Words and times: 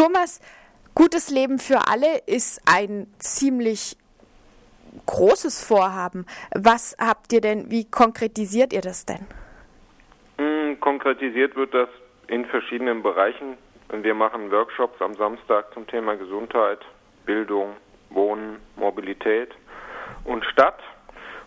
Thomas, 0.00 0.40
gutes 0.94 1.28
Leben 1.28 1.58
für 1.58 1.86
alle 1.86 2.22
ist 2.26 2.62
ein 2.64 3.06
ziemlich 3.18 3.98
großes 5.04 5.62
Vorhaben. 5.62 6.24
Was 6.54 6.96
habt 6.98 7.34
ihr 7.34 7.42
denn, 7.42 7.70
wie 7.70 7.84
konkretisiert 7.84 8.72
ihr 8.72 8.80
das 8.80 9.04
denn? 9.04 9.26
Hm, 10.38 10.80
konkretisiert 10.80 11.54
wird 11.54 11.74
das 11.74 11.90
in 12.28 12.46
verschiedenen 12.46 13.02
Bereichen. 13.02 13.58
Wir 13.92 14.14
machen 14.14 14.50
Workshops 14.50 15.02
am 15.02 15.16
Samstag 15.16 15.70
zum 15.74 15.86
Thema 15.86 16.16
Gesundheit, 16.16 16.78
Bildung, 17.26 17.76
Wohnen, 18.08 18.56
Mobilität 18.76 19.50
und 20.24 20.46
Stadt. 20.46 20.80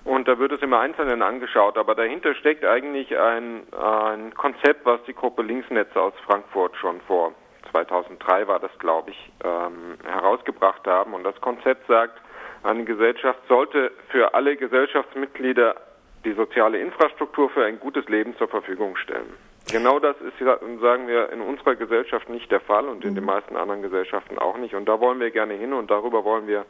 Und 0.03 0.27
da 0.27 0.37
wird 0.37 0.51
es 0.51 0.61
im 0.61 0.75
Einzelnen 0.75 1.23
angeschaut. 1.23 1.75
Aber 1.75 1.95
dahinter 1.95 2.35
steckt 2.35 2.63
eigentlich 2.65 3.17
ein, 3.17 3.63
ein 3.73 4.31
Konzept, 4.35 4.85
was 4.85 5.01
die 5.07 5.15
Gruppe 5.15 5.41
Linksnetz 5.41 5.95
aus 5.95 6.13
Frankfurt 6.27 6.75
schon 6.77 7.01
vor 7.07 7.33
2003 7.71 8.47
war 8.47 8.59
das, 8.59 8.71
glaube 8.79 9.11
ich, 9.11 9.31
ähm, 9.43 9.97
herausgebracht 10.05 10.85
haben. 10.85 11.13
Und 11.13 11.23
das 11.23 11.39
Konzept 11.41 11.87
sagt, 11.87 12.19
eine 12.63 12.83
Gesellschaft 12.85 13.39
sollte 13.47 13.91
für 14.09 14.33
alle 14.33 14.55
Gesellschaftsmitglieder 14.55 15.75
die 16.23 16.33
soziale 16.33 16.79
Infrastruktur 16.79 17.49
für 17.49 17.65
ein 17.65 17.79
gutes 17.79 18.07
Leben 18.07 18.35
zur 18.37 18.47
Verfügung 18.47 18.95
stellen. 18.95 19.33
Genau 19.71 19.99
das 19.99 20.15
ist, 20.17 20.37
sagen 20.39 21.07
wir, 21.07 21.31
in 21.31 21.41
unserer 21.41 21.75
Gesellschaft 21.75 22.29
nicht 22.29 22.51
der 22.51 22.59
Fall 22.59 22.87
und 22.87 23.03
in 23.05 23.15
den 23.15 23.23
mhm. 23.23 23.29
meisten 23.29 23.55
anderen 23.55 23.81
Gesellschaften 23.81 24.37
auch 24.37 24.57
nicht. 24.57 24.75
Und 24.75 24.85
da 24.85 24.99
wollen 24.99 25.19
wir 25.19 25.31
gerne 25.31 25.53
hin 25.53 25.73
und 25.73 25.89
darüber 25.89 26.23
wollen 26.23 26.47
wir 26.47 26.65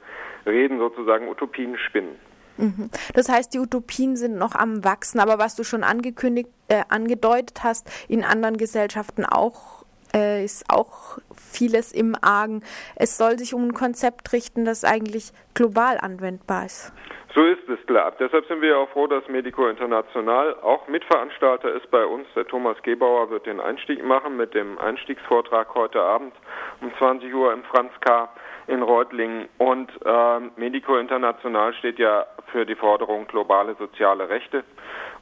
reden, 0.46 0.77
sozusagen 0.80 1.27
Utopien 1.27 1.77
spinnen. 1.77 2.20
Mhm. 2.57 2.90
Das 3.16 3.30
heißt, 3.30 3.54
die 3.54 3.60
Utopien 3.60 4.16
sind 4.16 4.38
noch 4.38 4.54
am 4.54 4.84
Wachsen, 4.84 5.20
aber 5.20 5.40
was 5.40 5.55
du 5.55 5.63
schon 5.63 5.84
angekündigt, 5.84 6.49
äh, 6.68 6.84
angedeutet 6.90 7.63
hast, 7.63 7.90
in 8.07 8.23
anderen 8.23 8.57
Gesellschaften 8.57 9.26
auch 9.26 9.83
äh, 10.16 10.44
ist 10.44 10.66
auch 10.70 11.17
vieles 11.35 11.91
im 11.91 12.16
Argen. 12.21 12.63
Es 12.95 13.17
soll 13.17 13.38
sich 13.38 13.54
um 13.54 13.67
ein 13.67 13.73
Konzept 13.73 14.34
richten, 14.34 14.66
das 14.66 14.84
eigentlich 14.84 15.31
global 15.54 15.98
anwendbar 15.99 16.65
ist. 16.65 16.93
So 17.35 17.43
ist 17.43 17.68
es 17.68 17.84
klar. 17.88 18.13
Deshalb 18.20 18.46
sind 18.46 18.62
wir 18.62 18.77
auch 18.77 18.90
froh, 18.90 19.07
dass 19.07 19.27
Medico 19.27 19.68
International 19.68 20.55
auch 20.62 20.88
Mitveranstalter 20.88 21.73
ist 21.73 21.90
bei 21.90 22.05
uns. 22.05 22.27
Der 22.35 22.46
Thomas 22.46 22.77
Gebauer 22.84 23.32
wird 23.32 23.48
den 23.48 23.60
Einstieg 23.60 24.04
machen 24.04 24.38
mit 24.38 24.54
dem 24.54 24.77
Einstiegsvortrag 24.77 25.73
heute 25.73 25.99
Abend 25.99 26.34
um 26.82 26.91
20 26.99 27.34
Uhr 27.34 27.51
im 27.51 27.63
Franz 27.63 27.91
K. 28.01 28.29
in 28.68 28.84
Reutlingen. 28.84 29.49
Und 29.57 29.90
äh, 30.05 30.40
Medico 30.57 30.95
International 30.95 31.73
steht 31.73 31.98
ja 31.98 32.27
für 32.51 32.68
die 32.68 32.76
Forderung 32.76 33.26
globale 33.26 33.76
soziale 33.79 34.29
Rechte 34.29 34.63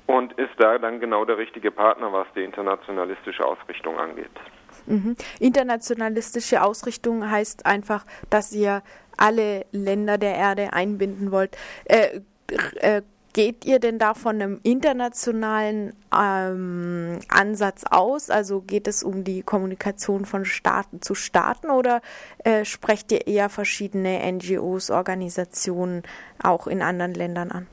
und 0.06 0.34
ist 0.34 0.54
da 0.58 0.78
dann 0.78 1.00
genau 1.00 1.24
der 1.24 1.38
richtige 1.38 1.72
Partner, 1.72 2.12
was 2.12 2.28
die 2.36 2.44
internationalistische 2.44 3.46
Ausrichtung 3.46 3.98
angeht. 3.98 4.32
Mhm. 4.86 5.16
Internationalistische 5.40 6.64
Ausrichtung 6.64 7.30
heißt 7.30 7.66
einfach, 7.66 8.06
dass 8.30 8.52
ihr 8.52 8.84
alle 9.18 9.66
Länder 9.72 10.18
der 10.18 10.36
Erde 10.36 10.74
einbinden 10.74 11.32
wollt. 11.32 11.56
Äh, 11.86 12.22
äh, 12.80 13.02
geht 13.34 13.66
ihr 13.66 13.80
denn 13.80 13.98
da 13.98 14.14
von 14.14 14.36
einem 14.36 14.60
internationalen 14.64 15.94
ähm, 16.14 17.20
Ansatz 17.30 17.84
aus? 17.90 18.30
Also 18.30 18.62
geht 18.62 18.88
es 18.88 19.04
um 19.04 19.24
die 19.24 19.42
Kommunikation 19.42 20.26
von 20.26 20.46
Staaten 20.46 21.02
zu 21.02 21.16
Staaten 21.16 21.70
oder 21.70 22.02
äh, 22.44 22.66
sprecht 22.66 23.12
ihr 23.12 23.28
eher 23.28 23.50
verschiedene 23.50 24.20
NGOs, 24.32 24.90
Organisationen 24.90 26.04
auch 26.42 26.68
in 26.68 26.82
anderen 26.82 27.14
Ländern 27.14 27.52
an? 27.52 27.68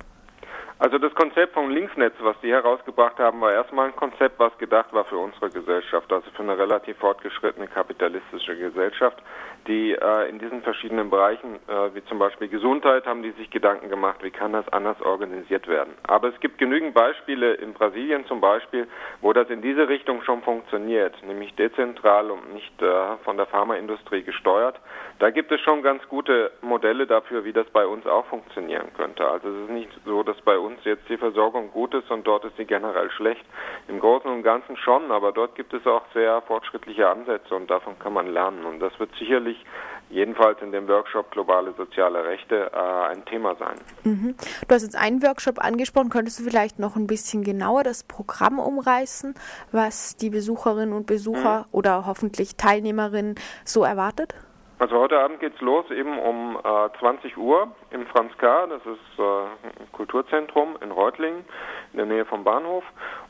Also 0.81 0.99
das 0.99 1.13
Konzept 1.17 1.55
vom 1.55 1.71
Linksnetz, 1.71 2.15
was 2.21 2.37
die 2.41 2.53
herausgebracht 2.53 3.19
haben, 3.19 3.41
war 3.41 3.53
erstmal 3.53 3.87
ein 3.87 3.97
Konzept, 3.97 4.39
was 4.39 4.57
gedacht 4.59 4.93
war 4.93 5.05
für 5.05 5.19
unsere 5.19 5.51
Gesellschaft, 5.51 6.13
also 6.13 6.31
für 6.31 6.43
eine 6.45 6.57
relativ 6.57 6.97
fortgeschrittene 6.99 7.67
kapitalistische 7.67 8.57
Gesellschaft, 8.57 9.21
die 9.67 9.93
äh, 9.93 10.29
in 10.29 10.39
diesen 10.39 10.63
verschiedenen 10.63 11.11
Bereichen, 11.11 11.57
äh, 11.67 11.95
wie 11.95 12.05
zum 12.05 12.21
Beispiel 12.21 12.47
Gesundheit, 12.47 13.07
haben 13.07 13.25
die 13.25 13.33
sich 13.33 13.51
Gedanken 13.51 13.89
gemacht, 13.89 14.23
wie 14.23 14.31
kann 14.31 14.53
das 14.53 14.69
anders 14.69 15.01
organisiert 15.03 15.67
werden. 15.67 15.95
Aber 16.05 16.29
es 16.29 16.39
gibt 16.39 16.59
genügend 16.59 16.95
Beispiele 16.95 17.55
in 17.55 17.73
Brasilien 17.73 18.25
zum 18.27 18.41
Beispiel, 18.41 18.87
wo 19.21 19.33
das 19.33 19.51
in 19.51 19.63
diese 19.63 19.89
Richtung 19.89 20.23
schon 20.23 20.43
funktioniert, 20.43 21.21
nämlich 21.27 21.57
dezentral 21.57 22.31
und 22.31 22.55
nicht 22.55 22.81
äh, 22.81 23.17
von 23.25 23.37
der 23.37 23.47
Pharmaindustrie 23.47 24.23
gesteuert. 24.23 24.79
Da 25.19 25.31
gibt 25.31 25.51
es 25.51 25.61
schon 25.61 25.83
ganz 25.83 26.07
gute 26.07 26.53
Modelle 26.63 27.09
dafür, 27.09 27.45
wie 27.45 27.53
das 27.53 27.67
bei 27.71 27.85
uns 27.85 28.07
auch 28.07 28.27
funktionieren 28.27 28.93
könnte. 28.97 29.29
Also 29.29 29.49
es 29.49 29.65
ist 29.65 29.71
nicht 29.71 29.91
so, 30.05 30.23
dass 30.23 30.41
bei 30.43 30.57
uns 30.57 30.68
uns 30.69 30.85
jetzt 30.85 31.09
die 31.09 31.17
Versorgung 31.17 31.71
gut 31.71 31.95
ist 31.95 32.11
und 32.11 32.27
dort 32.27 32.45
ist 32.45 32.57
sie 32.57 32.65
generell 32.65 33.11
schlecht. 33.11 33.45
Im 33.89 34.01
Großen 34.01 34.31
und 34.31 34.43
Ganzen 34.43 34.77
schon, 34.77 35.11
aber 35.11 35.33
dort 35.33 35.55
gibt 35.55 35.73
es 35.73 35.87
auch 35.87 36.03
sehr 36.15 36.41
fortschrittliche 36.43 37.09
Ansätze 37.09 37.55
und 37.55 37.71
davon 37.71 37.99
kann 37.99 38.13
man 38.13 38.33
lernen. 38.33 38.65
Und 38.65 38.81
das 38.81 38.99
wird 38.99 39.11
sicherlich 39.19 39.65
jedenfalls 40.11 40.61
in 40.63 40.73
dem 40.73 40.89
Workshop 40.89 41.31
Globale 41.31 41.75
soziale 41.77 42.25
Rechte 42.25 42.71
äh, 42.73 43.11
ein 43.11 43.25
Thema 43.25 43.55
sein. 43.57 43.77
Mhm. 44.05 44.35
Du 44.67 44.75
hast 44.75 44.83
jetzt 44.83 44.97
einen 44.97 45.23
Workshop 45.23 45.63
angesprochen. 45.63 46.11
Könntest 46.11 46.39
du 46.39 46.45
vielleicht 46.45 46.79
noch 46.79 46.97
ein 46.97 47.07
bisschen 47.07 47.45
genauer 47.45 47.83
das 47.83 48.05
Programm 48.05 48.59
umreißen, 48.59 49.35
was 49.73 50.17
die 50.17 50.31
Besucherinnen 50.31 50.95
und 50.95 51.07
Besucher 51.07 51.61
mhm. 51.61 51.65
oder 51.73 52.07
hoffentlich 52.07 52.57
Teilnehmerinnen 52.57 53.35
so 53.65 53.85
erwartet? 53.85 54.35
Also 54.81 54.97
heute 54.97 55.19
Abend 55.19 55.41
geht's 55.41 55.61
los 55.61 55.91
eben 55.91 56.21
um 56.21 56.57
äh, 56.63 56.99
20 57.01 57.37
Uhr 57.37 57.73
im 57.91 58.07
Franz 58.07 58.37
K. 58.39 58.67
Das 58.69 58.81
ist 58.87 59.19
äh, 59.19 59.23
ein 59.23 59.91
Kulturzentrum 59.91 60.77
in 60.81 60.93
Reutlingen 60.93 61.45
in 61.93 61.97
der 61.97 62.07
Nähe 62.07 62.25
vom 62.25 62.45
Bahnhof. 62.45 62.85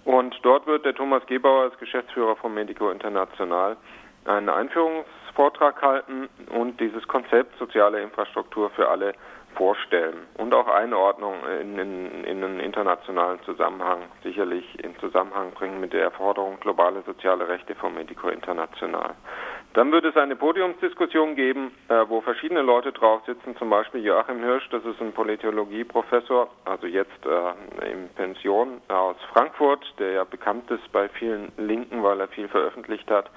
Und 0.04 0.38
dort 0.42 0.66
wird 0.66 0.84
der 0.84 0.94
Thomas 0.94 1.25
Gebauer 1.25 1.62
als 1.62 1.78
Geschäftsführer 1.78 2.36
von 2.36 2.53
Medico 2.53 2.91
International 2.91 3.78
einen 4.26 4.50
Einführungsvortrag 4.50 5.81
halten 5.81 6.28
und 6.50 6.78
dieses 6.81 7.09
Konzept 7.09 7.59
soziale 7.59 8.03
Infrastruktur 8.03 8.69
für 8.70 8.88
alle 8.88 9.15
vorstellen 9.54 10.26
und 10.36 10.53
auch 10.53 10.69
Einordnung 10.69 11.34
in, 11.60 11.78
in, 11.78 12.25
in 12.25 12.44
einen 12.44 12.60
internationalen 12.60 13.41
Zusammenhang 13.44 14.03
sicherlich 14.22 14.65
in 14.84 14.97
Zusammenhang 14.98 15.53
bringen 15.53 15.80
mit 15.80 15.94
der 15.94 16.03
Erforderung 16.03 16.60
globale 16.60 17.03
soziale 17.06 17.48
Rechte 17.48 17.75
von 17.75 17.94
Medico 17.94 18.28
International. 18.28 19.15
Dann 19.74 19.92
wird 19.92 20.04
es 20.06 20.16
eine 20.16 20.34
Podiumsdiskussion 20.34 21.36
geben, 21.36 21.72
äh, 21.88 22.04
wo 22.08 22.20
verschiedene 22.20 22.62
Leute 22.62 22.90
drauf 22.90 23.22
sitzen, 23.26 23.56
zum 23.58 23.68
Beispiel 23.68 24.02
Joachim 24.04 24.42
Hirsch, 24.42 24.68
das 24.70 24.84
ist 24.84 25.00
ein 25.00 25.12
Politologieprofessor, 25.12 26.48
also 26.64 26.86
jetzt 26.86 27.26
äh, 27.26 27.90
in 27.92 28.08
Pension 28.16 28.80
aus 28.88 29.16
Frankfurt, 29.32 29.84
der 29.98 30.12
ja 30.12 30.24
bekannt 30.24 30.70
ist 30.70 30.90
bei 30.90 31.08
vielen 31.10 31.52
Linken, 31.58 32.02
weil 32.02 32.18
er 32.20 32.28
viel 32.28 32.48
veröffentlicht 32.48 33.10
hat, 33.10 33.30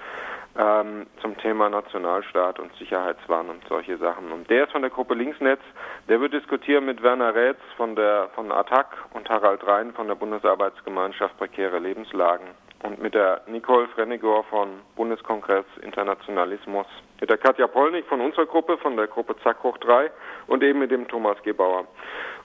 ähm, 0.58 1.06
zum 1.20 1.36
Thema 1.38 1.68
Nationalstaat 1.68 2.58
und 2.58 2.74
Sicherheitswahn 2.76 3.48
und 3.48 3.62
solche 3.68 3.98
Sachen. 3.98 4.32
Und 4.32 4.48
der 4.50 4.64
ist 4.64 4.72
von 4.72 4.82
der 4.82 4.90
Gruppe 4.90 5.14
Linksnetz, 5.14 5.60
der 6.08 6.20
wird 6.20 6.32
diskutieren 6.32 6.86
mit 6.86 7.02
Werner 7.02 7.34
Rätz 7.34 7.60
von 7.76 7.94
der 7.94 8.30
von 8.34 8.50
ATTAC 8.50 8.86
und 9.12 9.28
Harald 9.28 9.66
Rhein 9.66 9.92
von 9.92 10.08
der 10.08 10.14
Bundesarbeitsgemeinschaft 10.14 11.36
Prekäre 11.38 11.78
Lebenslagen 11.78 12.48
und 12.82 13.00
mit 13.00 13.14
der 13.14 13.42
Nicole 13.46 13.88
Frenegor 13.88 14.44
von 14.44 14.80
Bundeskongress 14.96 15.64
Internationalismus, 15.82 16.86
mit 17.20 17.30
der 17.30 17.38
Katja 17.38 17.66
Polnik 17.66 18.06
von 18.06 18.20
unserer 18.20 18.46
Gruppe, 18.46 18.76
von 18.78 18.96
der 18.96 19.06
Gruppe 19.06 19.36
Zack 19.42 19.62
hoch 19.62 19.78
3 19.78 20.10
und 20.48 20.62
eben 20.62 20.80
mit 20.80 20.90
dem 20.90 21.06
Thomas 21.08 21.40
Gebauer. 21.42 21.86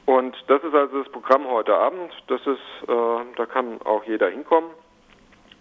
Und 0.06 0.36
das 0.48 0.64
ist 0.64 0.74
also 0.74 1.04
das 1.04 1.12
Programm 1.12 1.48
heute 1.48 1.76
Abend. 1.76 2.12
Das 2.28 2.40
ist, 2.42 2.90
äh, 2.90 3.36
da 3.36 3.46
kann 3.46 3.82
auch 3.84 4.04
jeder 4.06 4.30
hinkommen, 4.30 4.70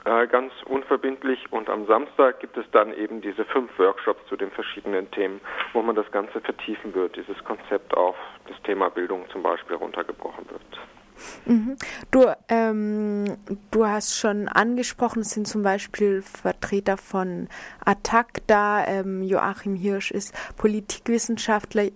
äh, 0.04 0.28
ganz 0.28 0.52
unverbindlich. 0.66 1.50
Und 1.50 1.68
am 1.68 1.86
Samstag 1.86 2.38
gibt 2.40 2.56
es 2.56 2.64
dann 2.70 2.94
eben 2.94 3.20
diese 3.20 3.44
fünf 3.44 3.76
Workshops 3.78 4.20
zu 4.28 4.36
den 4.36 4.52
verschiedenen 4.52 5.10
Themen, 5.10 5.40
wo 5.72 5.82
man 5.82 5.96
das 5.96 6.10
Ganze 6.12 6.40
vertiefen 6.40 6.94
wird, 6.94 7.16
dieses 7.16 7.42
Konzept 7.44 7.96
auf 7.96 8.14
das 8.46 8.60
Thema 8.62 8.88
Bildung 8.88 9.28
zum 9.30 9.42
Beispiel 9.42 9.76
runtergebrochen 9.76 10.48
wird. 10.48 10.95
Mhm. 11.44 11.76
Du, 12.10 12.26
ähm, 12.48 13.24
du 13.70 13.86
hast 13.86 14.16
schon 14.16 14.48
angesprochen, 14.48 15.22
es 15.22 15.30
sind 15.30 15.46
zum 15.48 15.62
Beispiel 15.62 16.22
Vertreter 16.22 16.96
von 16.96 17.48
ATTAC 17.84 18.46
da. 18.46 18.86
Ähm, 18.86 19.22
Joachim 19.22 19.74
Hirsch 19.76 20.10
ist 20.10 20.34
Politikwissenschaftler. 20.56 21.88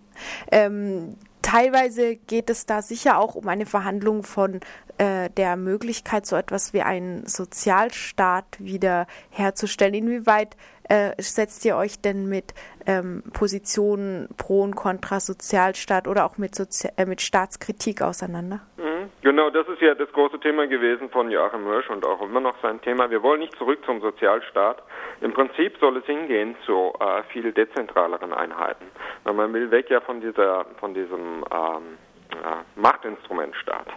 Ähm, 0.50 1.16
teilweise 1.42 2.16
geht 2.16 2.50
es 2.50 2.66
da 2.66 2.82
sicher 2.82 3.18
auch 3.18 3.34
um 3.34 3.48
eine 3.48 3.66
Verhandlung 3.66 4.22
von 4.22 4.60
äh, 4.98 5.30
der 5.30 5.56
Möglichkeit, 5.56 6.26
so 6.26 6.36
etwas 6.36 6.72
wie 6.72 6.82
einen 6.82 7.26
Sozialstaat 7.26 8.44
wieder 8.58 9.06
herzustellen. 9.30 9.94
Inwieweit 9.94 10.56
äh, 10.90 11.12
setzt 11.18 11.64
ihr 11.64 11.76
euch 11.76 12.00
denn 12.00 12.28
mit 12.28 12.52
ähm, 12.84 13.22
Positionen 13.32 14.28
pro 14.36 14.62
und 14.62 14.74
contra 14.76 15.20
Sozialstaat 15.20 16.08
oder 16.08 16.26
auch 16.26 16.36
mit, 16.36 16.54
Sozi 16.54 16.88
äh, 16.96 17.06
mit 17.06 17.22
Staatskritik 17.22 18.02
auseinander? 18.02 18.60
Mhm. 18.76 18.89
Genau, 19.22 19.50
das 19.50 19.68
ist 19.68 19.82
ja 19.82 19.94
das 19.94 20.10
große 20.12 20.40
Thema 20.40 20.66
gewesen 20.66 21.10
von 21.10 21.30
Joachim 21.30 21.66
Hirsch 21.66 21.90
und 21.90 22.06
auch 22.06 22.22
immer 22.22 22.40
noch 22.40 22.56
sein 22.62 22.80
Thema. 22.80 23.10
Wir 23.10 23.22
wollen 23.22 23.40
nicht 23.40 23.54
zurück 23.56 23.84
zum 23.84 24.00
Sozialstaat. 24.00 24.82
Im 25.20 25.34
Prinzip 25.34 25.76
soll 25.78 25.98
es 25.98 26.06
hingehen 26.06 26.56
zu 26.64 26.94
äh, 26.98 27.22
viel 27.24 27.52
dezentraleren 27.52 28.32
Einheiten. 28.32 28.86
Man 29.24 29.52
will 29.52 29.70
weg 29.70 29.90
ja 29.90 30.00
von 30.00 30.22
dieser, 30.22 30.64
von 30.78 30.94
diesem 30.94 31.44
ähm, 31.52 31.98
Machtinstrumentstaat. 32.76 33.88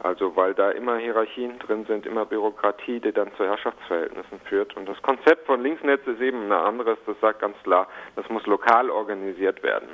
Also 0.00 0.36
weil 0.36 0.54
da 0.54 0.70
immer 0.70 0.96
Hierarchien 0.96 1.58
drin 1.58 1.84
sind, 1.86 2.06
immer 2.06 2.24
Bürokratie, 2.24 3.00
die 3.00 3.12
dann 3.12 3.34
zu 3.36 3.44
Herrschaftsverhältnissen 3.44 4.40
führt. 4.44 4.76
Und 4.76 4.88
das 4.88 5.00
Konzept 5.02 5.46
von 5.46 5.60
Linksnetz 5.60 6.06
ist 6.06 6.20
eben 6.20 6.46
ein 6.46 6.52
anderes, 6.52 6.98
das 7.06 7.18
sagt 7.20 7.40
ganz 7.40 7.56
klar, 7.64 7.88
das 8.14 8.28
muss 8.28 8.46
lokal 8.46 8.90
organisiert 8.90 9.62
werden. 9.62 9.88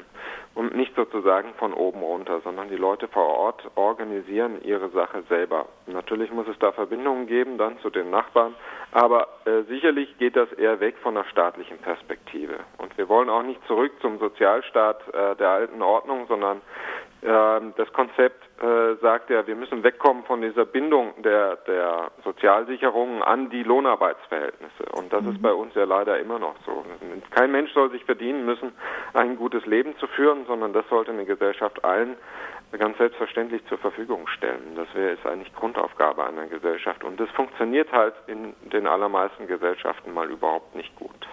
Und 0.54 0.76
nicht 0.76 0.94
sozusagen 0.94 1.54
von 1.54 1.72
oben 1.72 2.00
runter, 2.00 2.40
sondern 2.44 2.68
die 2.68 2.76
Leute 2.76 3.08
vor 3.08 3.26
Ort 3.26 3.68
organisieren 3.74 4.62
ihre 4.62 4.90
Sache 4.90 5.22
selber. 5.28 5.66
Natürlich 5.86 6.30
muss 6.30 6.46
es 6.48 6.58
da 6.58 6.70
Verbindungen 6.72 7.26
geben 7.26 7.58
dann 7.58 7.78
zu 7.80 7.90
den 7.90 8.10
Nachbarn, 8.10 8.54
aber 8.92 9.26
äh, 9.46 9.62
sicherlich 9.62 10.16
geht 10.18 10.36
das 10.36 10.52
eher 10.52 10.78
weg 10.80 10.96
von 11.02 11.14
der 11.14 11.24
staatlichen 11.24 11.78
Perspektive. 11.78 12.60
Und 12.78 12.96
wir 12.96 13.08
wollen 13.08 13.30
auch 13.30 13.42
nicht 13.42 13.66
zurück 13.66 13.92
zum 14.00 14.18
Sozialstaat 14.18 15.00
äh, 15.12 15.34
der 15.36 15.48
alten 15.48 15.82
Ordnung, 15.82 16.26
sondern 16.28 16.60
das 17.25 17.91
Konzept 17.94 18.44
äh, 18.62 18.97
sagt 19.00 19.31
ja, 19.31 19.47
wir 19.47 19.56
müssen 19.56 19.82
wegkommen 19.82 20.25
von 20.25 20.43
dieser 20.43 20.67
Bindung 20.67 21.15
der, 21.23 21.56
der 21.56 22.11
Sozialsicherungen 22.23 23.23
an 23.23 23.49
die 23.49 23.62
Lohnarbeitsverhältnisse. 23.62 24.85
Und 24.93 25.11
das 25.11 25.23
mhm. 25.23 25.31
ist 25.31 25.43
bei 25.43 25.53
uns 25.53 25.75
ja 25.75 25.85
leider 25.85 26.19
immer 26.19 26.38
noch 26.38 26.55
so. 26.67 26.85
Kein 27.31 27.50
Mensch 27.50 27.73
soll 27.73 27.91
sich 27.91 28.05
verdienen 28.05 28.44
müssen, 28.44 28.73
ein 29.15 29.37
gutes 29.37 29.65
Leben 29.65 29.97
zu 29.99 30.06
führen, 30.06 30.44
sondern 30.47 30.75
das 30.75 30.87
sollte 30.91 31.12
eine 31.12 31.25
Gesellschaft 31.25 31.82
allen 31.82 32.17
ganz 32.79 32.99
selbstverständlich 32.99 33.65
zur 33.69 33.79
Verfügung 33.79 34.26
stellen. 34.26 34.75
Das 34.76 34.93
wäre 34.94 35.12
ist 35.12 35.25
eigentlich 35.25 35.55
Grundaufgabe 35.55 36.26
einer 36.26 36.47
Gesellschaft. 36.47 37.05
Und 37.05 37.19
das 37.21 37.31
funktioniert 37.31 37.91
halt 37.93 38.15
in 38.26 38.55
den 38.71 38.87
allermeisten 38.87 39.47
Gesellschaften 39.47 40.12
mal 40.12 40.29
überhaupt 40.31 40.75
nicht 40.75 40.94
gut. 40.97 41.26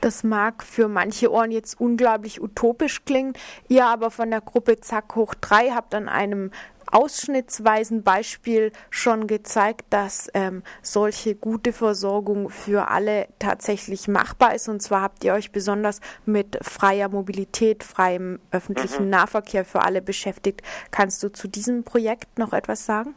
Das 0.00 0.24
mag 0.24 0.64
für 0.64 0.88
manche 0.88 1.30
Ohren 1.30 1.50
jetzt 1.50 1.78
unglaublich 1.78 2.40
utopisch 2.40 3.04
klingen. 3.04 3.34
Ihr 3.68 3.86
aber 3.86 4.10
von 4.10 4.30
der 4.30 4.40
Gruppe 4.40 4.80
Zack 4.80 5.14
hoch 5.14 5.34
3 5.34 5.70
habt 5.70 5.94
an 5.94 6.08
einem 6.08 6.50
ausschnittsweisen 6.90 8.02
Beispiel 8.02 8.72
schon 8.88 9.26
gezeigt, 9.26 9.86
dass 9.90 10.28
ähm, 10.34 10.62
solche 10.82 11.34
gute 11.34 11.72
Versorgung 11.72 12.50
für 12.50 12.88
alle 12.88 13.28
tatsächlich 13.38 14.08
machbar 14.08 14.54
ist. 14.54 14.68
Und 14.68 14.80
zwar 14.82 15.02
habt 15.02 15.22
ihr 15.22 15.34
euch 15.34 15.52
besonders 15.52 16.00
mit 16.24 16.58
freier 16.62 17.08
Mobilität, 17.08 17.84
freiem 17.84 18.40
öffentlichen 18.50 19.04
mhm. 19.04 19.10
Nahverkehr 19.10 19.64
für 19.64 19.82
alle 19.82 20.02
beschäftigt. 20.02 20.62
Kannst 20.90 21.22
du 21.22 21.30
zu 21.30 21.46
diesem 21.46 21.84
Projekt 21.84 22.38
noch 22.38 22.52
etwas 22.52 22.86
sagen? 22.86 23.14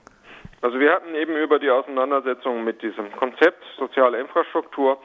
Also 0.63 0.80
wir 0.80 0.94
hatten 0.94 1.13
eben 1.13 1.36
über 1.36 1.60
die 1.60 1.69
Auseinandersetzung 1.69 2.63
mit 2.63 2.81
diesem 2.81 3.12
Konzept 3.18 3.62
soziale 3.77 4.18
Infrastruktur 4.21 4.98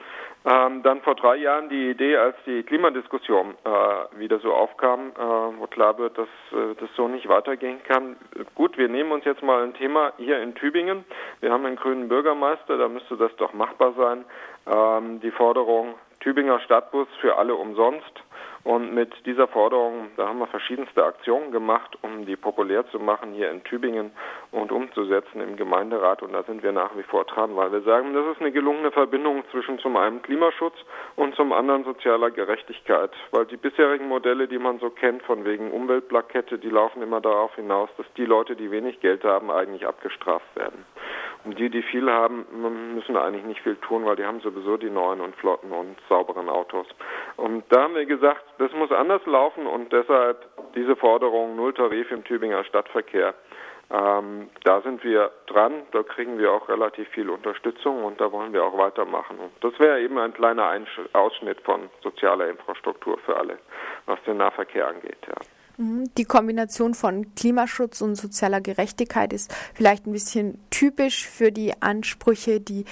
ähm, 0.45 0.85
dann 0.85 1.03
vor 1.03 1.17
drei 1.17 1.35
Jahren 1.35 1.69
die 1.69 1.91
Idee, 1.91 2.17
als 2.17 2.37
die 2.47 2.63
Klimadiskussion 2.63 3.57
äh, 3.65 4.21
wieder 4.21 4.39
so 4.39 4.55
aufkam, 4.55 5.11
äh, 5.19 5.21
wo 5.59 5.67
klar 5.67 5.99
wird, 5.99 6.17
dass 6.17 6.29
äh, 6.53 6.77
das 6.79 6.89
so 6.95 7.09
nicht 7.09 7.29
weitergehen 7.29 7.83
kann. 7.83 8.17
Gut, 8.55 8.79
wir 8.79 8.89
nehmen 8.89 9.11
uns 9.11 9.25
jetzt 9.25 9.43
mal 9.43 9.65
ein 9.65 9.75
Thema 9.75 10.13
hier 10.17 10.41
in 10.41 10.55
Tübingen. 10.55 11.05
Wir 11.41 11.51
haben 11.51 11.67
einen 11.67 11.75
grünen 11.75 12.07
Bürgermeister, 12.07 12.79
da 12.79 12.89
müsste 12.89 13.17
das 13.17 13.35
doch 13.35 13.53
machbar 13.53 13.95
sein. 13.97 14.25
Ähm, 14.73 15.21
die 15.21 15.33
Forderung 15.33 15.97
Tübinger 16.21 16.61
Stadtbus 16.61 17.09
für 17.21 17.37
alle 17.37 17.57
umsonst. 17.57 18.23
Und 18.65 18.95
mit 18.95 19.15
dieser 19.25 19.49
Forderung, 19.49 20.09
da 20.17 20.29
haben 20.29 20.39
wir 20.39 20.47
verschiedenste 20.47 21.05
Aktionen 21.05 21.53
gemacht, 21.53 21.97
um 22.03 22.27
die 22.27 22.37
populär 22.37 22.87
zu 22.89 22.99
machen 22.99 23.33
hier 23.33 23.51
in 23.51 23.63
Tübingen 23.65 24.11
und 24.51 24.73
umzusetzen 24.73 25.41
im 25.41 25.57
Gemeinderat. 25.57 26.23
Und 26.23 26.33
da 26.33 26.43
sind 26.43 26.63
wir 26.63 26.73
nach 26.73 26.97
wie 26.97 27.03
vor 27.03 27.25
dran, 27.25 27.57
weil 27.57 27.73
wir 27.73 27.83
sagen, 27.83 28.15
das 28.15 28.27
ist 28.27 28.41
eine 28.41 28.53
gelungene 28.53 28.91
Verbindung 28.91 29.45
zwischen 29.51 29.79
zum 29.79 29.97
einen 29.97 30.23
Klimaschutz 30.23 30.75
und 31.17 31.35
zum 31.35 31.53
anderen 31.53 31.85
sozialer 31.85 32.31
Gerechtigkeit. 32.31 33.11
Weil 33.31 33.47
die 33.47 33.57
bisherigen 33.57 34.09
Modelle, 34.09 34.49
die 34.49 34.59
man 34.59 34.79
so 34.81 34.91
kennt, 34.91 35.23
von 35.23 35.45
wegen 35.45 35.71
Umweltplakette, 35.71 36.59
die 36.59 36.71
laufen 36.71 37.03
immer 37.03 37.21
darauf 37.21 37.55
hinaus, 37.55 37.89
dass 37.97 38.07
die 38.17 38.25
Leute, 38.25 38.57
die 38.57 38.71
wenig 38.71 39.01
Geld 39.01 39.25
haben, 39.25 39.51
eigentlich 39.51 39.87
abgestraft 39.87 40.55
werden. 40.57 40.85
Und 41.45 41.59
die, 41.59 41.71
die 41.71 41.83
viel 41.83 42.11
haben, 42.11 42.45
müssen 42.95 43.17
eigentlich 43.17 43.45
nicht 43.45 43.63
viel 43.63 43.77
tun, 43.77 44.05
weil 44.05 44.17
die 44.17 44.25
haben 44.25 44.41
sowieso 44.41 44.77
die 44.77 44.91
neuen 44.91 45.21
und 45.21 45.37
flotten 45.37 45.71
und 45.73 45.97
sauberen 46.09 46.49
Autos. 46.49 46.87
Und 47.39 47.63
da 47.69 47.83
haben 47.83 47.95
wir 47.95 48.05
gesagt, 48.05 48.43
das 48.59 48.73
muss 48.73 48.91
anders 48.91 49.25
laufen 49.25 49.69
und 49.69 49.93
deshalb 49.93 50.45
diese 50.75 50.97
Forderung 50.97 51.55
Nulltarif 51.55 52.11
im 52.11 52.25
Tübinger 52.25 52.65
Stadtverkehr. 52.65 53.33
Ähm, 53.91 54.51
da 54.65 54.83
sind 54.83 55.05
wir 55.05 55.31
dran, 55.47 55.85
da 55.93 56.03
kriegen 56.03 56.37
wir 56.39 56.53
auch 56.53 56.69
relativ 56.69 57.09
viel 57.11 57.31
Unterstützung 57.31 58.03
und 58.03 58.21
da 58.21 58.33
wollen 58.33 58.53
wir 58.53 58.65
auch 58.65 58.77
weitermachen. 58.77 59.39
Und 59.39 59.53
das 59.61 59.79
wäre 59.79 60.01
eben 60.01 60.19
ein 60.19 60.35
kleiner 60.35 60.69
Ausschnitt 61.13 61.61
von 61.61 61.89
sozialer 62.03 62.49
Infrastruktur 62.49 63.19
für 63.19 63.37
alle, 63.37 63.59
was 64.07 64.21
den 64.25 64.39
Nahverkehr 64.39 64.89
angeht. 64.89 65.19
Ja. 65.29 65.35
Mhm. 65.79 66.11
Die 66.19 66.25
Kombination 66.25 66.95
von 66.95 67.35
Klimaschutz 67.37 68.01
und 68.01 68.17
sozialer 68.17 68.61
Gerechtigkeit 68.61 69.33
ist 69.33 69.55
vielleicht 69.75 70.07
ein 70.07 70.13
bisschen 70.13 70.59
typisch 70.71 71.29
für 71.29 71.53
die 71.53 71.73
Ansprüche, 71.81 72.61
die 72.61 72.85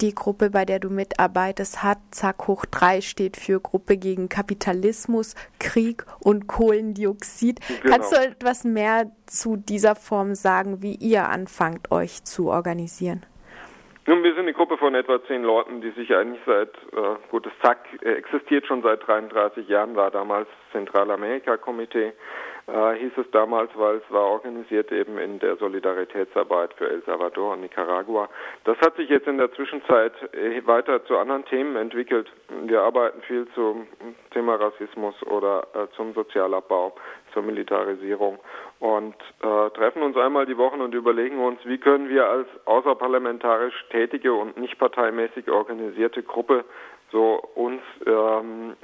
die 0.00 0.14
Gruppe, 0.14 0.50
bei 0.50 0.64
der 0.64 0.78
du 0.78 0.90
mitarbeitest, 0.90 1.82
hat. 1.82 1.98
Zack 2.10 2.46
hoch 2.48 2.64
3 2.66 3.00
steht 3.00 3.36
für 3.36 3.60
Gruppe 3.60 3.96
gegen 3.96 4.28
Kapitalismus, 4.28 5.34
Krieg 5.58 6.04
und 6.20 6.46
Kohlendioxid. 6.46 7.60
Genau. 7.82 7.94
Kannst 7.94 8.12
du 8.12 8.16
etwas 8.16 8.64
mehr 8.64 9.10
zu 9.26 9.56
dieser 9.56 9.94
Form 9.94 10.34
sagen, 10.34 10.82
wie 10.82 10.94
ihr 10.94 11.28
anfangt, 11.28 11.90
euch 11.90 12.24
zu 12.24 12.50
organisieren? 12.50 13.24
Nun, 14.06 14.24
wir 14.24 14.30
sind 14.30 14.40
eine 14.40 14.52
Gruppe 14.52 14.78
von 14.78 14.96
etwa 14.96 15.22
zehn 15.26 15.44
Leuten, 15.44 15.80
die 15.80 15.90
sich 15.90 16.12
eigentlich 16.12 16.42
seit, 16.44 16.74
äh, 16.92 17.16
gut, 17.30 17.46
das 17.46 17.76
äh, 18.02 18.14
existiert 18.14 18.66
schon 18.66 18.82
seit 18.82 19.06
33 19.06 19.68
Jahren, 19.68 19.94
war 19.94 20.10
damals 20.10 20.48
Zentralamerika-Komitee, 20.72 22.12
äh, 22.66 22.94
hieß 22.94 23.12
es 23.16 23.30
damals, 23.32 23.70
weil 23.74 23.96
es 23.96 24.10
war 24.10 24.22
organisiert 24.22 24.92
eben 24.92 25.18
in 25.18 25.38
der 25.40 25.56
Solidaritätsarbeit 25.56 26.74
für 26.74 26.88
El 26.88 27.02
Salvador 27.02 27.54
und 27.54 27.60
Nicaragua. 27.60 28.28
Das 28.64 28.78
hat 28.78 28.96
sich 28.96 29.08
jetzt 29.08 29.26
in 29.26 29.38
der 29.38 29.52
Zwischenzeit 29.52 30.12
äh, 30.32 30.64
weiter 30.66 31.04
zu 31.04 31.18
anderen 31.18 31.44
Themen 31.46 31.76
entwickelt. 31.76 32.30
Wir 32.64 32.82
arbeiten 32.82 33.20
viel 33.22 33.48
zum 33.54 33.86
Thema 34.30 34.56
Rassismus 34.56 35.14
oder 35.24 35.66
äh, 35.74 35.88
zum 35.96 36.12
Sozialabbau, 36.14 36.94
zur 37.32 37.42
Militarisierung 37.42 38.38
und 38.80 39.14
äh, 39.42 39.70
treffen 39.70 40.02
uns 40.02 40.16
einmal 40.16 40.46
die 40.46 40.56
Woche 40.56 40.76
und 40.76 40.94
überlegen 40.94 41.38
uns, 41.38 41.60
wie 41.64 41.78
können 41.78 42.08
wir 42.08 42.28
als 42.28 42.48
außerparlamentarisch 42.64 43.86
tätige 43.90 44.32
und 44.32 44.56
nicht 44.56 44.78
parteimäßig 44.78 45.50
organisierte 45.50 46.22
Gruppe 46.22 46.64
so 47.10 47.42
uns 47.54 47.82
ähm, 48.06 48.74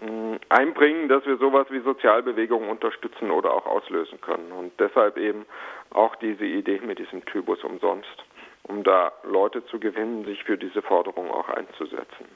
einbringen, 0.50 1.08
dass 1.08 1.24
wir 1.26 1.38
sowas 1.38 1.66
wie 1.70 1.80
Sozialbewegungen 1.80 2.68
unterstützen 2.68 3.30
oder 3.30 3.54
auch 3.54 3.66
auslösen 3.66 4.20
können. 4.20 4.52
Und 4.52 4.72
deshalb 4.78 5.16
eben 5.16 5.46
auch 5.90 6.14
diese 6.16 6.44
Idee 6.44 6.80
mit 6.84 6.98
diesem 6.98 7.24
Typus 7.24 7.64
umsonst, 7.64 8.24
um 8.64 8.84
da 8.84 9.12
Leute 9.24 9.64
zu 9.66 9.80
gewinnen, 9.80 10.26
sich 10.26 10.44
für 10.44 10.58
diese 10.58 10.82
Forderung 10.82 11.30
auch 11.30 11.48
einzusetzen 11.48 12.26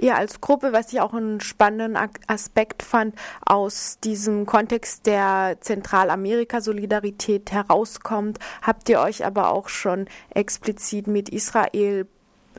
ihr 0.00 0.16
als 0.16 0.40
Gruppe, 0.40 0.72
was 0.72 0.92
ich 0.92 1.00
auch 1.00 1.14
einen 1.14 1.40
spannenden 1.40 1.96
Aspekt 2.26 2.82
fand, 2.82 3.14
aus 3.44 3.98
diesem 4.00 4.46
Kontext 4.46 5.06
der 5.06 5.56
Zentralamerika-Solidarität 5.60 7.52
herauskommt, 7.52 8.38
habt 8.62 8.88
ihr 8.88 9.00
euch 9.00 9.24
aber 9.24 9.50
auch 9.50 9.68
schon 9.68 10.06
explizit 10.34 11.06
mit 11.06 11.28
Israel 11.28 12.06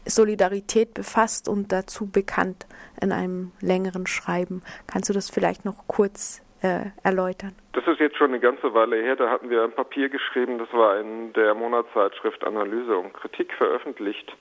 Solidarität 0.06 0.94
befasst 0.94 1.48
und 1.48 1.72
dazu 1.72 2.10
bekannt 2.10 2.66
in 3.02 3.12
einem 3.12 3.52
längeren 3.62 4.08
Schreiben. 4.08 4.62
Kannst 4.88 5.10
du 5.10 5.14
das 5.14 5.30
vielleicht 5.30 5.66
noch 5.66 5.88
kurz 5.88 6.42
äh, 6.62 6.88
erläutern? 7.04 7.56
Das 7.74 7.88
ist 7.88 8.00
jetzt 8.00 8.18
schon 8.18 8.30
eine 8.30 8.40
ganze 8.40 8.74
Weile 8.74 8.98
her. 8.98 9.16
Da 9.16 9.30
hatten 9.30 9.50
wir 9.50 9.64
ein 9.64 9.72
Papier 9.72 10.10
geschrieben, 10.10 10.58
das 10.58 10.72
war 10.74 11.00
in 11.00 11.34
der 11.34 11.54
Monatszeitschrift 11.54 12.44
Analyse 12.44 12.98
und 12.98 13.14
Kritik 13.14 13.54
veröffentlicht. 13.54 14.36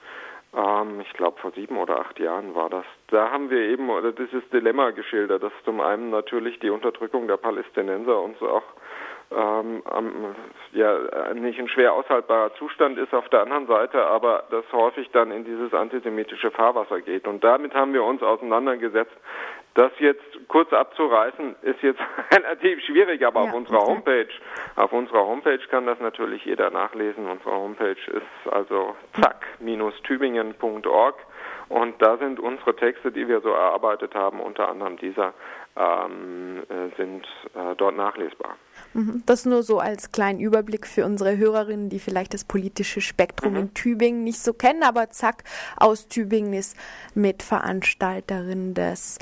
Ähm, 0.54 1.00
ich 1.00 1.12
glaube, 1.14 1.40
vor 1.40 1.52
sieben 1.52 1.76
oder 1.78 2.00
acht 2.00 2.18
Jahren 2.18 2.54
war 2.54 2.68
das. 2.68 2.84
Da 3.08 3.30
haben 3.30 3.50
wir 3.50 3.60
eben 3.60 3.88
oder 3.90 4.12
dieses 4.12 4.48
Dilemma 4.50 4.90
geschildert, 4.90 5.42
dass 5.42 5.52
zum 5.64 5.80
einen 5.80 6.10
natürlich 6.10 6.58
die 6.60 6.70
Unterdrückung 6.70 7.26
der 7.26 7.38
Palästinenser 7.38 8.20
uns 8.20 8.40
auch 8.42 8.62
ähm, 9.34 9.82
ja 10.72 11.32
nicht 11.34 11.58
ein 11.58 11.68
schwer 11.68 11.94
aushaltbarer 11.94 12.54
Zustand 12.54 12.98
ist 12.98 13.14
auf 13.14 13.28
der 13.30 13.42
anderen 13.42 13.66
Seite, 13.66 14.04
aber 14.04 14.44
das 14.50 14.64
häufig 14.72 15.10
dann 15.12 15.30
in 15.30 15.44
dieses 15.44 15.72
antisemitische 15.72 16.50
Fahrwasser 16.50 17.00
geht. 17.00 17.26
Und 17.26 17.42
damit 17.42 17.74
haben 17.74 17.94
wir 17.94 18.04
uns 18.04 18.22
auseinandergesetzt. 18.22 19.16
Das 19.74 19.90
jetzt 20.00 20.22
kurz 20.48 20.70
abzureißen, 20.72 21.56
ist 21.62 21.80
jetzt 21.82 22.00
relativ 22.30 22.84
schwierig, 22.84 23.26
aber 23.26 23.40
ja, 23.44 23.48
auf 23.48 23.54
unserer 23.54 23.86
Homepage, 23.86 24.28
auf 24.76 24.92
unserer 24.92 25.26
Homepage 25.26 25.60
kann 25.70 25.86
das 25.86 25.98
natürlich 26.00 26.44
jeder 26.44 26.70
nachlesen. 26.70 27.26
Unsere 27.26 27.52
Homepage 27.52 27.96
ist 28.06 28.52
also 28.52 28.94
zack-tübingen.org 29.20 31.16
und 31.70 32.02
da 32.02 32.18
sind 32.18 32.38
unsere 32.38 32.76
Texte, 32.76 33.10
die 33.12 33.26
wir 33.28 33.40
so 33.40 33.48
erarbeitet 33.48 34.14
haben, 34.14 34.40
unter 34.40 34.68
anderem 34.68 34.98
dieser, 34.98 35.32
ähm, 35.76 36.62
äh, 36.68 36.94
sind 36.96 37.24
äh, 37.54 37.74
dort 37.76 37.96
nachlesbar. 37.96 38.56
Mhm. 38.94 39.22
Das 39.26 39.46
nur 39.46 39.62
so 39.62 39.78
als 39.78 40.12
kleinen 40.12 40.40
Überblick 40.40 40.86
für 40.86 41.04
unsere 41.04 41.36
Hörerinnen, 41.36 41.88
die 41.88 41.98
vielleicht 41.98 42.34
das 42.34 42.44
politische 42.44 43.00
Spektrum 43.00 43.52
mhm. 43.52 43.58
in 43.58 43.74
Tübingen 43.74 44.24
nicht 44.24 44.40
so 44.40 44.52
kennen, 44.52 44.82
aber 44.82 45.10
Zack 45.10 45.44
aus 45.76 46.08
Tübingen 46.08 46.52
ist 46.52 46.76
Mitveranstalterin 47.14 48.74
des, 48.74 49.18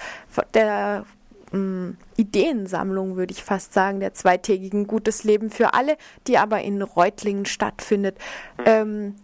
der 0.55 1.05
mh, 1.53 1.59
mm, 1.59 1.97
Ideensammlung, 2.17 3.17
würde 3.17 3.33
ich 3.33 3.45
fast 3.45 3.73
sagen, 3.73 4.01
der 4.01 4.15
zweitägigen 4.15 4.87
Gutes 4.87 5.25
Leben 5.25 5.51
für 5.51 5.75
alle, 5.75 5.97
die 6.27 6.39
aber 6.39 6.61
in 6.63 6.83
Reutlingen 6.83 7.47
stattfindet. 7.47 8.19
Mhm. 8.59 8.65
Ähm, 8.67 9.15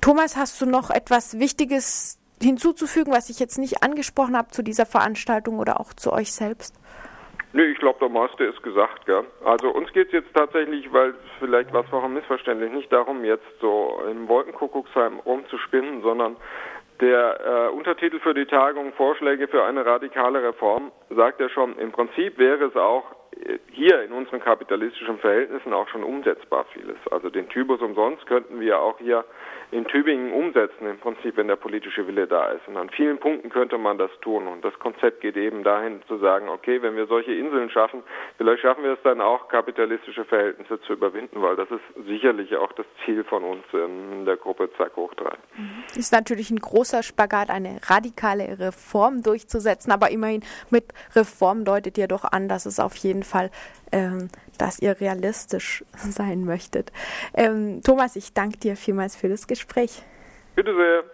Thomas, 0.00 0.36
hast 0.36 0.60
du 0.60 0.66
noch 0.66 0.90
etwas 0.90 1.38
Wichtiges 1.38 2.18
hinzuzufügen, 2.42 3.12
was 3.12 3.30
ich 3.30 3.38
jetzt 3.38 3.58
nicht 3.58 3.82
angesprochen 3.82 4.36
habe 4.36 4.48
zu 4.48 4.62
dieser 4.62 4.86
Veranstaltung 4.86 5.58
oder 5.58 5.80
auch 5.80 5.92
zu 5.94 6.12
euch 6.12 6.32
selbst? 6.32 6.74
Nee, 7.54 7.64
ich 7.64 7.78
glaube, 7.78 7.98
der 8.00 8.08
meiste 8.08 8.44
ist 8.44 8.62
gesagt, 8.62 9.04
gell? 9.04 9.24
Also 9.44 9.68
uns 9.68 9.92
geht 9.92 10.06
es 10.06 10.12
jetzt 10.12 10.34
tatsächlich, 10.34 10.90
weil 10.92 11.14
vielleicht 11.38 11.72
war 11.72 11.84
es 11.84 11.92
auch 11.92 12.02
ein 12.02 12.14
Missverständnis, 12.14 12.72
nicht 12.72 12.90
darum, 12.90 13.24
jetzt 13.24 13.44
so 13.60 14.00
im 14.10 14.26
Wolkenkuckucksheim 14.26 15.18
rumzuspinnen, 15.18 16.00
sondern 16.00 16.36
der 17.00 17.40
äh, 17.44 17.76
Untertitel 17.76 18.20
für 18.20 18.32
die 18.32 18.46
Tagung 18.46 18.92
Vorschläge 18.94 19.48
für 19.48 19.64
eine 19.64 19.84
radikale 19.84 20.42
Reform 20.42 20.92
sagt 21.10 21.40
ja 21.40 21.48
schon, 21.50 21.76
im 21.78 21.92
Prinzip 21.92 22.38
wäre 22.38 22.64
es 22.64 22.76
auch 22.76 23.04
hier 23.72 24.02
in 24.02 24.12
unseren 24.12 24.40
kapitalistischen 24.40 25.18
Verhältnissen 25.18 25.72
auch 25.72 25.88
schon 25.88 26.04
umsetzbar 26.04 26.66
vieles. 26.72 26.96
Also 27.10 27.30
den 27.30 27.48
Typus 27.48 27.80
umsonst 27.80 28.26
könnten 28.26 28.60
wir 28.60 28.80
auch 28.80 28.98
hier 28.98 29.24
in 29.72 29.86
Tübingen 29.86 30.32
umsetzen, 30.32 30.86
im 30.86 30.98
Prinzip, 30.98 31.38
wenn 31.38 31.48
der 31.48 31.56
politische 31.56 32.06
Wille 32.06 32.26
da 32.26 32.50
ist. 32.50 32.68
Und 32.68 32.76
an 32.76 32.90
vielen 32.90 33.18
Punkten 33.18 33.48
könnte 33.48 33.78
man 33.78 33.96
das 33.96 34.10
tun. 34.20 34.46
Und 34.46 34.62
das 34.62 34.78
Konzept 34.78 35.22
geht 35.22 35.36
eben 35.36 35.64
dahin 35.64 36.02
zu 36.08 36.18
sagen, 36.18 36.50
okay, 36.50 36.82
wenn 36.82 36.94
wir 36.94 37.06
solche 37.06 37.32
Inseln 37.32 37.70
schaffen, 37.70 38.02
vielleicht 38.36 38.60
schaffen 38.60 38.84
wir 38.84 38.92
es 38.92 39.02
dann 39.02 39.22
auch, 39.22 39.48
kapitalistische 39.48 40.26
Verhältnisse 40.26 40.78
zu 40.82 40.92
überwinden, 40.92 41.40
weil 41.40 41.56
das 41.56 41.70
ist 41.70 42.06
sicherlich 42.06 42.54
auch 42.56 42.70
das 42.72 42.84
Ziel 43.04 43.24
von 43.24 43.42
uns 43.42 43.64
in 43.72 44.26
der 44.26 44.36
Gruppe 44.36 44.68
Zack 44.76 44.94
hoch 44.96 45.14
drei. 45.14 45.36
Mhm. 45.56 45.84
Ist 45.96 46.12
natürlich 46.12 46.50
ein 46.50 46.58
großer 46.58 47.02
Spagat, 47.02 47.48
eine 47.48 47.80
radikale 47.86 48.58
Reform 48.58 49.22
durchzusetzen, 49.22 49.90
aber 49.90 50.10
immerhin 50.10 50.42
mit 50.68 50.84
Reform 51.16 51.64
deutet 51.64 51.96
ihr 51.96 52.08
doch 52.08 52.24
an, 52.24 52.46
dass 52.46 52.66
es 52.66 52.78
auf 52.78 52.94
jeden 52.96 53.22
Fall 53.32 53.50
ähm, 53.92 54.28
dass 54.58 54.78
ihr 54.78 54.98
realistisch 55.00 55.84
sein 55.96 56.44
möchtet. 56.44 56.90
Ähm, 57.34 57.82
Thomas, 57.82 58.16
ich 58.16 58.32
danke 58.32 58.58
dir 58.58 58.76
vielmals 58.76 59.14
für 59.14 59.28
das 59.28 59.46
Gespräch. 59.46 60.02
Bitte 60.54 60.74
sehr. 60.74 61.04